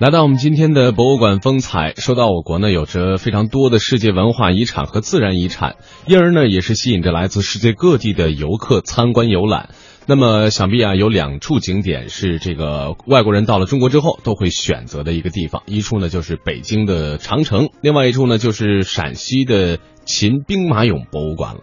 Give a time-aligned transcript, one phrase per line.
[0.00, 5.76] 来到我们今天的博物馆风采，说到我国呢，有着非常多的世界文化遗产和自然遗产，
[6.06, 9.68] 因而呢，也是吸引着来自世界各地的游客参观游览。
[10.06, 21.60] 那么，想必啊，有两处景点是这个外国人到了中国之后都会选择的一个地方，一处呢就是北京的长城，另外一处呢就是陕西的秦兵马俑博物馆了。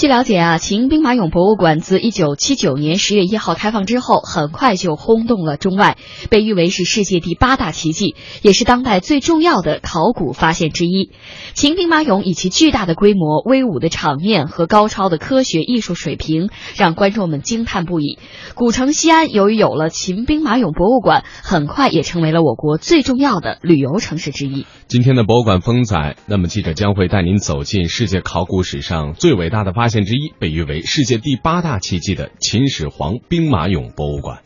[0.00, 5.98] 据了解啊，秦兵马俑博物馆自一九七九年十月一号开放之后，很快就轰动了中外，
[6.30, 11.10] 被誉为是世界第八大奇迹，也是当代最重要的考古发现之一。
[11.52, 18.18] 秦兵马俑以其巨大的规模、威武的场面和高超的科学艺术水平，让观众们惊叹不已。
[18.54, 24.64] 古城西安由于有了秦兵马俑博物馆，很快也成为了我国最重要的旅游城市之一。
[24.88, 34.42] 今天的博物馆风采，那么记者将会带您走进世界考古史上最伟大的发现之一，被誉为世界第八大奇迹的秦始皇兵马俑博物馆。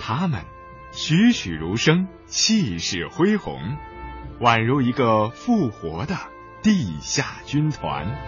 [0.00, 0.42] 他们
[0.90, 3.60] 栩栩如生，气势恢宏，
[4.40, 6.16] 宛如一个复活的
[6.62, 8.18] 地下军团。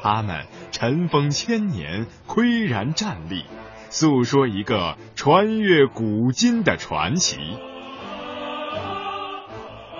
[0.00, 3.44] 他们尘封千年，岿然站立，
[3.90, 7.36] 诉说一个穿越古今的传奇。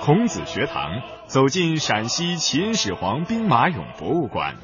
[0.01, 4.57] 孔子学堂走进陕西秦始皇兵马俑博物馆，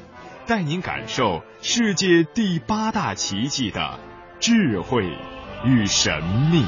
[0.47, 3.99] 带您感受世界第八大奇迹的
[4.39, 5.03] 智慧
[5.65, 6.65] 与神秘。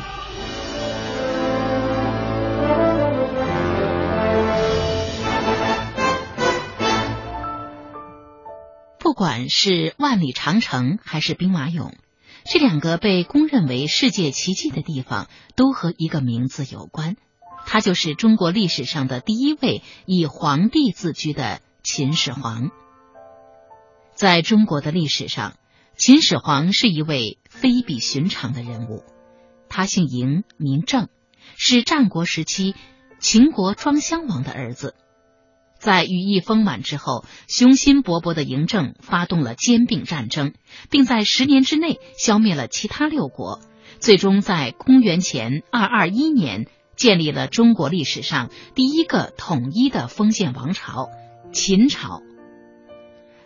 [9.00, 11.94] 不管是万里长城还是兵马俑，
[12.50, 17.18] 这两个被公认为世界奇迹的地方，都和一个名字有关，
[17.66, 22.70] 他就是中国历史上的第一位以皇帝自居的秦始皇。
[24.16, 25.58] 在中国的历史上，
[25.98, 29.04] 秦始皇是一位非比寻常的人物。
[29.68, 31.10] 他姓嬴，名政，
[31.58, 32.76] 是战国时期
[33.20, 34.96] 秦国庄襄王的儿子。
[35.80, 40.54] 在羽翼丰满之后，雄心勃勃的嬴政发动了兼并战争，
[40.90, 43.62] 并在十年之内消灭了其他六国，
[44.00, 46.66] 最终在公元前二二一年
[46.96, 51.10] 建立了中国历史上第一个统一的封建王朝——
[51.54, 52.22] 秦朝。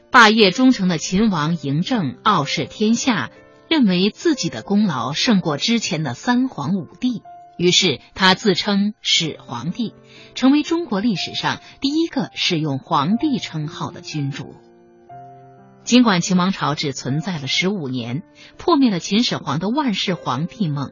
[0.09, 3.29] 霸业忠诚的秦王嬴政傲视天下，
[3.69, 7.21] 认为自己的功劳胜过之前的三皇五帝。
[7.61, 9.93] 于是他自称始皇帝，
[10.33, 14.55] 成为中国历史上第一个使用皇帝称号的君主。
[15.83, 18.23] 尽管秦王朝只存在了十五年，
[18.57, 20.89] 破灭了秦始皇的万世皇帝梦，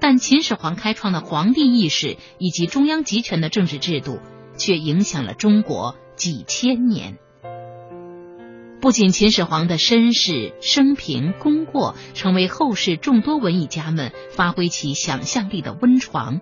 [0.00, 4.18] 但秦始皇开创的皇帝意识以及中央集权的政治制度，
[4.56, 7.18] 却影响了中国几千年。
[8.80, 16.40] 不仅秦始皇的身世、生平、功过成为后世众多文艺家们发挥其想象力的温床，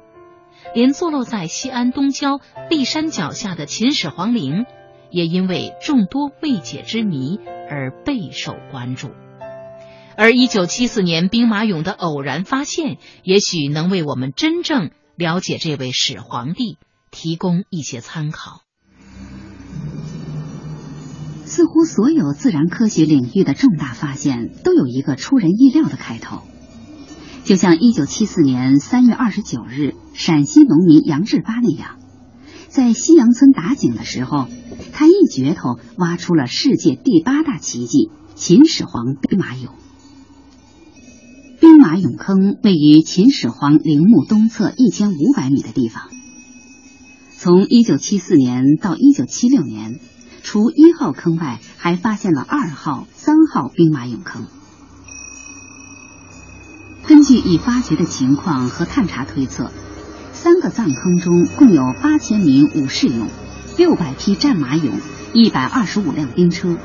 [0.75, 4.67] 连坐落在西安东郊骊山脚下的秦始皇陵，
[5.11, 9.13] 也因为众多未解之谜而备受关注。
[10.15, 16.77] 而一九七四年兵马俑的偶然发现，也许能为我们真正了解这位始皇帝
[17.11, 18.66] 提供一些参考。
[21.47, 26.43] 似乎所有自然科学领域的重大发现都有一个出人意料的开头，
[27.45, 31.99] 就像一九七四年三月二十九日陕西农民杨志巴那样，
[32.69, 34.49] 在西杨村打井的时候，
[34.93, 39.69] 他一镢头挖出了世界第八大奇迹——秦始皇兵马俑。
[41.61, 46.03] 兵马俑坑位于秦始皇陵墓东侧一千五百米的地方。
[47.37, 50.01] 从一九七四年到一九七六年。
[50.47, 54.47] 除一号坑外，还发现了二号、三号兵马俑坑。
[57.05, 59.73] 根据已发掘的情况和探查推测，
[60.33, 63.27] 三个藏坑中共有八千名武士俑、
[63.77, 64.93] 六百匹战马俑、
[65.35, 66.77] 一百二十五辆兵车。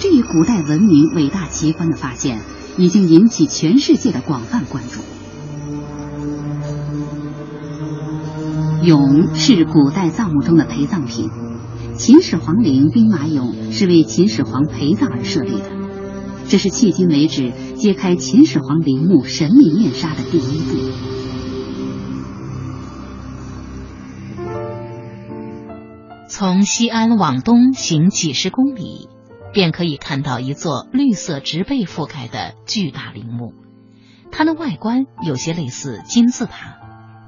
[0.00, 2.40] 这一古代文明伟大奇观的发现，
[2.76, 5.00] 已经引起全世界的广泛关注。
[8.82, 11.30] 俑是古代葬墓中的陪葬品。
[11.98, 15.70] 秦始皇陵兵马俑是为秦始皇陪葬而设立的，
[16.46, 20.76] 这是迄今为止揭开秦始皇陵墓神秘面纱的第一步。
[26.28, 29.08] 从西安往东行几十公里，
[29.54, 33.54] 便可以看到一座绿色植被覆盖的巨大陵墓，
[34.30, 36.76] 它的外观有些类似金字塔，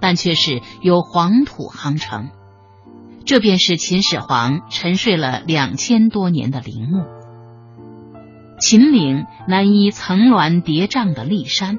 [0.01, 2.29] 但却是由黄土夯成。
[3.29, 7.05] 这便是秦始皇沉睡了两千多年的陵墓。
[8.59, 11.79] 秦岭南依层峦叠嶂的骊山，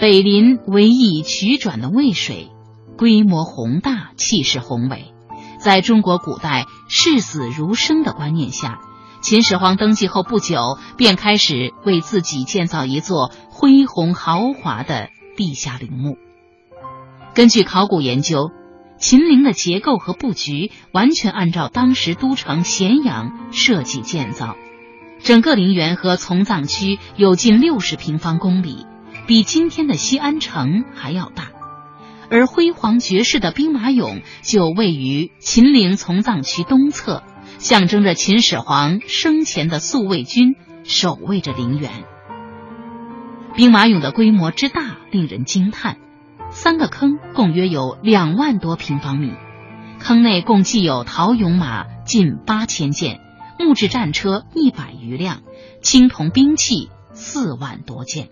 [0.00, 2.50] 北临逶迤曲转的渭水，
[2.96, 5.14] 规模宏大，气势宏伟。
[5.60, 8.80] 在中国古代视死如生的观念下，
[9.20, 16.16] 秦始皇登基后不久便开始为自己建造一座恢宏豪华的地下陵墓。
[17.34, 18.50] 根据考古研究，
[18.98, 24.56] 秦陵的结构和布局完全按照当时都城咸阳设计建造，
[25.22, 28.86] 整个陵园和从葬区有近六十平方公里，
[29.26, 31.52] 比今天的西安城还要大。
[32.30, 37.22] 而辉煌绝世的兵马俑就位于秦陵从葬区东侧，
[37.58, 41.90] 象征着秦始皇生前的宿卫军守卫着陵园。
[43.54, 45.98] 兵马俑的规模之大令人惊叹，
[46.60, 49.32] 三个坑共约有两万多平方米，
[50.00, 53.20] 坑内共计有陶俑马近八千件，
[53.60, 55.42] 木质战车一百余辆，
[55.82, 58.30] 青铜兵器四万多件。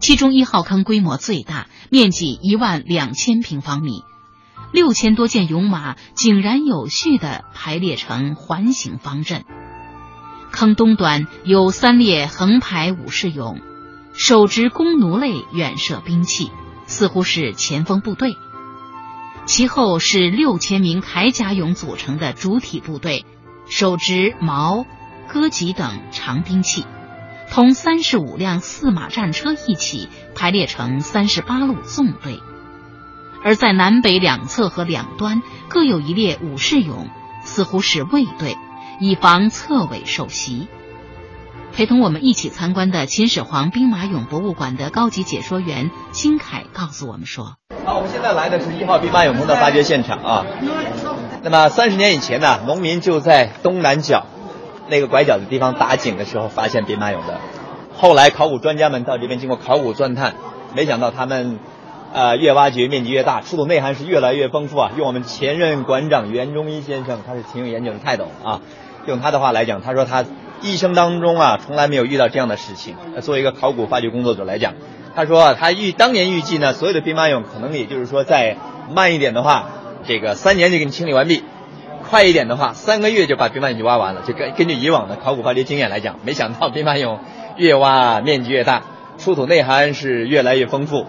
[0.00, 4.02] 其中一号坑规模最大，面积一万两千平方米，
[4.72, 9.44] 六千多件俑马井然有序地排列成环形方阵。
[10.50, 13.60] 坑东端有三列横排武士俑，
[14.14, 16.50] 手执弓弩类远射兵器，
[16.86, 18.36] 似乎是前锋部队。
[19.44, 23.24] 其后是六千名铠甲俑组成的主体部队，
[23.68, 24.86] 手执矛、
[25.28, 26.84] 戈戟等长兵器。
[27.48, 32.40] 同三十五辆四马战车一起排列成三十八路纵队，
[33.44, 37.08] 而在南北两侧和两端各有一列武士俑，
[37.44, 38.56] 似乎是卫队，
[39.00, 40.66] 以防侧尾受袭。
[41.76, 50.46] 陪同我们一起参观的秦始皇兵马俑博物馆的高级解说员金凯告诉我们说：“好，我们现在来的是一号兵马俑坑的发掘现场啊。
[51.42, 54.24] 那么三十年以前呢，农民就在东南角。”
[54.88, 57.40] 那个拐角的地方打井的时候发现兵马俑的，
[57.94, 60.34] 后来考古专家们到这边经过考古钻探，
[60.74, 61.58] 没想到他们，
[62.14, 64.92] 呃，越挖掘面积越大，出土内涵是越来越丰富啊。
[64.96, 68.62] 用我们前任馆长袁中一先生，他是挺有研究的泰斗啊，
[69.06, 70.24] 用他的话来讲，他说他
[70.62, 72.96] 一生当中啊从来没有遇到这样的事情。
[73.20, 74.74] 作为一个考古发掘工作者来讲，
[75.14, 78.56] 他说他预当年预计呢，所有的兵马俑可能也就是说再
[78.92, 79.68] 慢一点的话，
[80.06, 81.44] 这个三年就给你清理完毕。
[82.08, 84.22] 快一点的话，三个月就把兵马俑就挖完了。
[84.26, 87.18] 就根根据以往的考古发掘经验来讲，没想到兵马俑
[87.56, 88.82] 越挖面积越大，
[89.18, 91.06] 出土内涵是越来越丰富。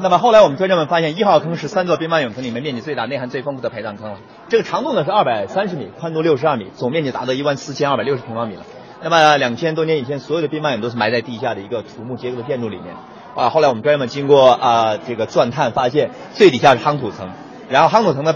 [0.00, 4.18] 那么后来我们专家们发现，一号坑是三座兵马俑坑里面面积最大、内涵最丰富的陪葬坑了。
[4.48, 8.62] 这个长度呢是二百三十米，宽度六十二米，总面积达到一万四千二百六十平方米了。
[9.02, 12.94] 那么两千多年以前，所有的兵马俑都是埋在地下的一个土木结构的建筑里面。
[13.34, 17.30] 啊，后来我们专家们经过啊这个钻探发现，最底下是夯土层，
[17.68, 18.34] 然后夯土层的。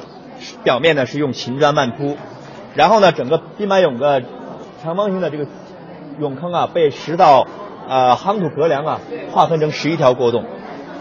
[0.64, 2.16] 表面呢是用秦砖漫铺，
[2.74, 4.24] 然后呢整个兵马俑的
[4.82, 5.46] 长方形的这个
[6.18, 7.46] 俑坑啊被十道
[7.88, 9.00] 呃夯土隔梁啊
[9.30, 10.44] 划分成十一条过洞。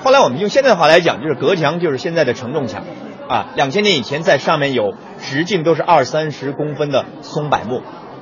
[0.04, 2.84] 后来我们用现在的话来讲，就是隔墙就是现在的承重墙
[3.28, 3.50] 啊。
[3.56, 7.82] 两千年以前在上面有直径都是二三十公分的松柏木，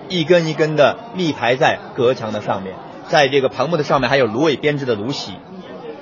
[0.09, 2.75] 一根一根的密排在隔墙的上面，
[3.07, 5.33] 在这个棚木的上面还有芦苇编织的芦席，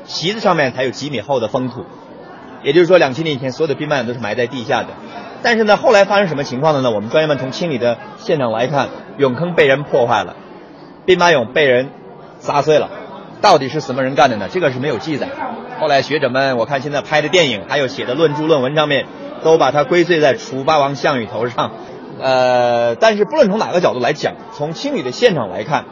[0.05, 1.85] 席子上面才有几米厚的封土。
[2.63, 4.87] 也就是说，两千年以前，所有的兵马俑都是埋在地下的。
[5.43, 6.89] 但是呢，后来发生什么情况的呢？
[6.89, 8.89] 我们专家们从清理的现场来看，
[9.19, 10.35] 俑坑被人破坏了，
[11.05, 11.91] 兵马俑被人
[12.39, 12.89] 砸碎了。
[13.41, 14.49] 到底是什么人干的呢？
[14.51, 15.27] 这个是没有记载。
[15.79, 19.05] 后来学者们，我看现在拍的电影，还有写的论著论文上面，
[19.43, 21.71] 都把它归罪在楚霸王项羽头上。
[22.19, 25.85] 呃，但是不论从哪个角度来讲，从清理的现场来看，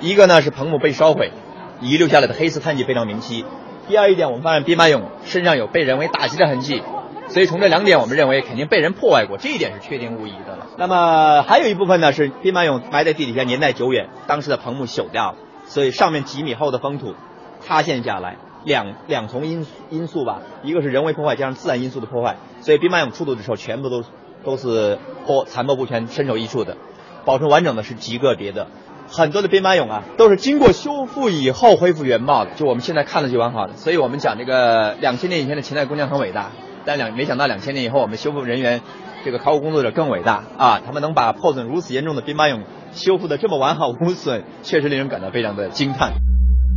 [0.00, 1.32] 一个呢是棚木被烧毁，
[1.80, 3.46] 遗留下来的黑色碳迹非常明晰。
[3.88, 6.82] 第二一点，我们发现兵马俑身上有被人为打击的痕迹，
[7.28, 10.66] 所以从这两点，我们认为肯定被人破坏过，这一点是确定无疑的了。
[10.76, 15.34] 那么还有一部分呢，是兵马俑埋在地底下年代久远，当时的棚木朽掉了，
[15.70, 17.14] 所以上面几米厚的封土
[17.64, 24.02] 塌陷下来，两两重因因素吧，一个是人为破坏加上自然因素的破坏，所以兵马俑出土的时候全部都
[24.42, 26.76] 都是破残破不全、身首异处的，
[27.24, 28.66] 保存完整的是极个别的。
[29.08, 33.76] 很多的兵马俑啊，都是经过修复以后恢复原貌的，就我们现在看的就完好的。
[33.76, 36.50] 所以我们讲这个两千年以前的秦代工匠很伟大，
[36.84, 38.82] 但两没想到两千年以后，我们修复人员，
[39.24, 40.80] 这个考古工作者更伟大啊！
[40.84, 42.60] 他们能把破损如此严重的兵马俑
[42.92, 46.14] 修复的这么完好无损，确实令人感到非常的惊叹。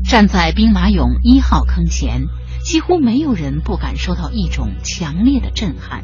[0.05, 2.25] 站在兵马俑一号坑前，
[2.63, 6.03] 几乎没有人不感受到一种强烈的震撼。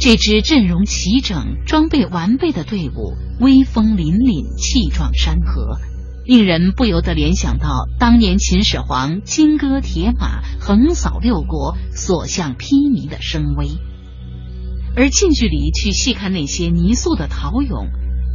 [0.00, 5.78] 这支阵容齐整、装备完备的队伍，威风凛凛、气壮山河，
[6.24, 13.68] 令人不由得联想到当年秦始皇金戈铁马、横扫六国所向披靡的声威。
[14.94, 17.88] 而近距离去细看那些泥塑的陶俑，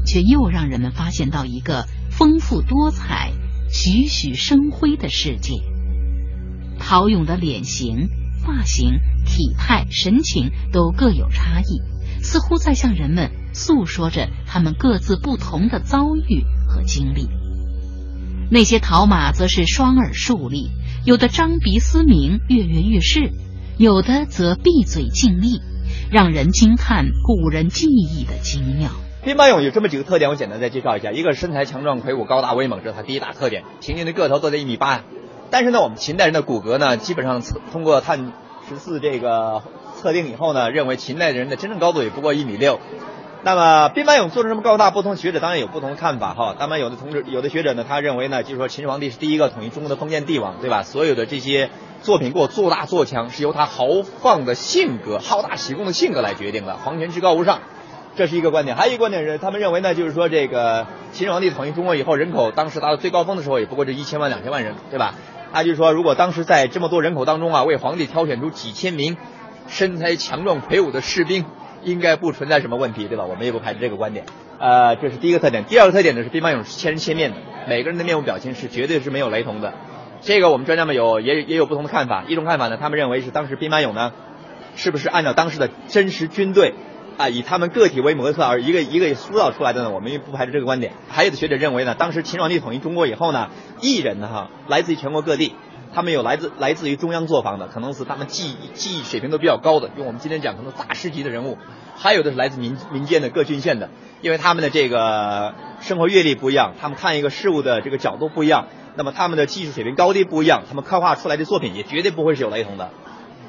[0.05, 3.31] 却又让人们发现到一个丰富多彩、
[3.69, 5.53] 栩栩生辉的世界。
[6.79, 8.10] 陶俑的脸型、
[8.43, 11.81] 发型、体态、神情都各有差异，
[12.22, 17.27] 似乎在向人们诉说着他们各自不同的遭遇和经历。
[18.51, 20.69] 那些陶马则是双耳竖立，
[21.05, 23.31] 有的张鼻嘶鸣，跃跃欲试；
[23.77, 25.62] 有的则闭嘴静立，
[26.12, 28.91] 让人惊叹古人技艺的精妙。
[29.23, 34.99] 兵马俑有这么几个特点，我简单再介绍一下：一个是身材强壮魁梧、高大威猛，这是它第一大特点，平均的个头都在一米八。
[35.49, 38.33] 但是呢，我们秦代人的骨骼呢，基本上测通过碳
[38.67, 39.63] 十四这个
[39.95, 42.81] 测定以后呢，认为秦代人的真正高度也不过一米六。
[43.43, 46.55] 那么兵马俑做成这么高大，不同学者当然有不同的看法哈。
[46.59, 50.83] 当然有的同志、有的学者呢，他认为呢，就是说秦始皇帝是第一个统一中国的封建帝王，对吧？
[50.83, 51.69] 所有的这些
[52.01, 53.85] 作品给我做大做强，是由他豪
[54.21, 56.75] 放的性格、好大喜功的性格来决定的。
[56.75, 57.61] 皇权至高无上，
[58.15, 58.77] 这是一个观点。
[58.77, 65.15] 还有一个观点是，他们认为呢，就是说这个秦始皇帝统一中国以后，人口当时达到最高峰的时候，也不过这一千万、两千万人，对吧？
[65.51, 69.17] 他就说，如果当时在这么多人口当中啊，为皇帝挑选出几千名
[69.67, 71.46] 身材强壮魁梧的士兵，
[71.84, 73.25] 应该不存在什么问题，对吧？
[73.25, 74.25] 我们也不排斥这个观点。
[74.60, 75.65] 呃，这是第一个特点。
[75.65, 79.74] 第二个特点呢是兵马俑是千人千面的，每个人的面部表情是绝对是没有雷同的。
[80.22, 82.24] 这个我们专家们有也也有不同的看法。
[82.27, 84.13] 一种看法呢，他们认为是当时兵马俑呢，
[84.75, 86.74] 是不是按照当时的真实军队？
[87.17, 90.93] 啊，以他们个体为模特而一个一个塑造出来的呢，我们也不排除这个观点。
[91.10, 93.50] 还有的学者认为呢，当时秦始皇帝统一中国以后呢，
[93.82, 95.53] 艺人呢哈，来自于全国各地，
[95.93, 101.58] 他们有来自来自于中央作坊的，可能是他们技技艺水平都比较高的，用我们今天讲可能大师级的人物；
[101.96, 103.89] 还有的是来自民民间的各郡县的，
[104.22, 112.89] 因为他们的这个生活阅历不一样，他们看一个事物的这个角度不一样，那么他们的技术水平高低不一样，他们刻画出来的作品也绝对不会是有雷同的。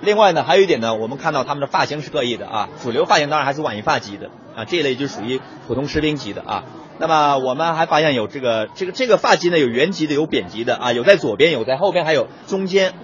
[0.04, 6.64] 另外呢，还有一点呢，我们看到他们的发型是各异的啊，主流发型当然还是晚发级的啊，这一类就属于普通士兵级的啊。
[6.98, 12.94] 那么我们还发现有这个这个这个发髻呢，有圆级的，有扁级的啊，有在左边，有在后边，还有中间。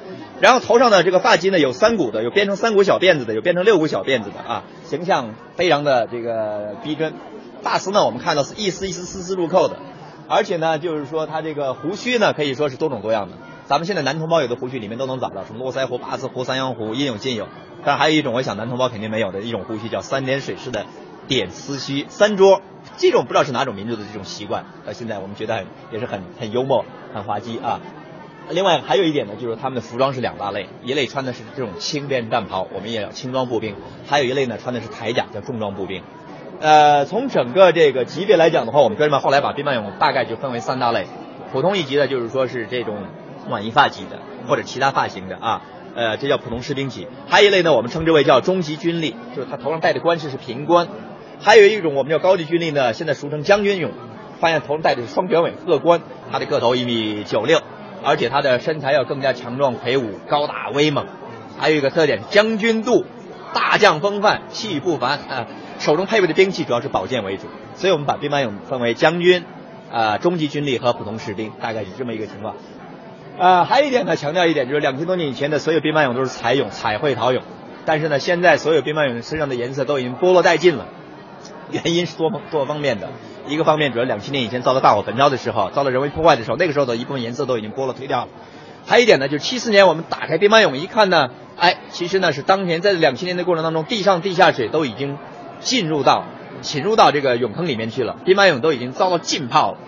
[0.41, 7.13] 然后头上的这个发髻呢，有三股的，有编成三股小辫子的，有编成六股小辫子的啊，形象非常的这个逼真。
[7.63, 9.77] 发丝呢，我们看到是一丝一丝丝丝入扣的，
[10.29, 13.37] 而且呢，就是说它这个胡须呢，可以说是多种多样的。
[13.71, 17.47] 咱们现在男同胞有的胡须里面都能找到，什么络腮胡、八字胡、三阳胡，应有尽有。
[17.85, 20.87] 但还有一种，我想男同胞肯定没有的一种胡须，叫三点水式的
[21.29, 22.63] 点丝须三桌。
[22.97, 26.85] 这种不知道是哪种民族的这种习惯，到现在我们觉得很也是很很幽默、
[27.15, 27.79] 很滑稽啊。
[28.51, 33.75] 另外还有一点呢，就是他们的服装是两大类，一类穿的是这种轻便战袍，我们也叫轻装步兵；
[34.05, 36.03] 还有一类呢穿的是铠甲，叫重装步兵。
[36.61, 41.07] 呃，从整个这个级别来讲的话，我们专门后来把兵马俑大概就分为三大类，
[41.53, 42.97] 普通一级的，就是说是这种。
[43.49, 45.63] 晚一发级的或者其他发型的啊，
[45.95, 47.07] 呃，这叫普通士兵级。
[47.29, 50.89] 还有一类呢，我们称之为叫中级军吏，就是他头上戴的冠饰是平冠。
[51.41, 53.91] 还有一种我们叫高级军吏呢，现在俗称将军俑，
[54.41, 57.61] 发现头上戴的是双卷尾鹤冠，他的个头一米九六，
[58.05, 61.07] 而且他的身材要更加强壮魁梧、高大威猛。
[61.59, 63.05] 还有一个特点，将军肚，
[63.53, 65.47] 大将风范，气不凡啊，
[65.79, 67.47] 手中配备的兵器主要是宝剑为主。
[67.75, 69.45] 所以我们把兵马俑分为将军、
[69.91, 72.57] 啊中级军吏和普通士兵，大概是这么一个情况。
[73.41, 77.41] 呃，还有一点呢，强调一点，就是两千多年以前的所有兵马俑都是彩俑、彩绘陶俑，
[77.87, 80.85] 但是呢，现在所有兵马俑身上的颜色都已经剥落殆尽了。
[81.71, 83.09] 原因是多方多方面的，
[83.49, 88.29] 一个方面主要两千年以前遭到大火焚烧的时候，遭到人为破坏的时候，那个时候的一部分颜色都已经剥落褪掉了。
[88.85, 95.17] 还有一点呢，就是七四年我们打开兵马俑一看呢，哎，其实呢是当年在两千年的过程当中，地上地下水都已经
[95.61, 96.27] 进入到
[96.61, 99.79] 侵入到这个俑坑里面去了，兵马俑都已经遭到浸泡了。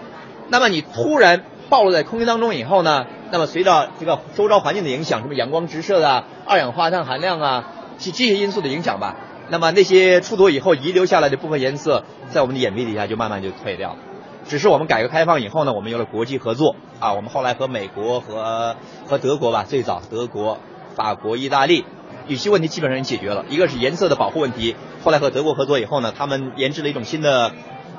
[0.48, 3.04] 那么你突然暴露在空气当中以后呢？
[3.32, 7.64] 那么随着这个周遭环境的影响，什么阳光直射啊、二氧化碳含量啊，
[7.98, 9.16] 这这些因素的影响吧，
[9.48, 13.98] 那么那些出土以后遗留下来的部分颜色，在我们的眼皮底下就慢慢就退掉了。
[14.46, 20.58] 只是我们改革开放以后呢，我们有了国际合作啊，我们后来和美国和和德国吧，最早德国、
[20.94, 21.86] 法国、意大利，
[22.26, 23.46] 有些问题基本上解决了。
[23.48, 27.52] 一个是颜色的保护问题，后来和德国合作以后呢，他们研制了一种新的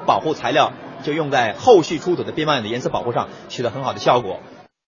[0.06, 4.40] 保护材料，就用在后续出土的兵马俑的颜色保护上，取得很好的效果。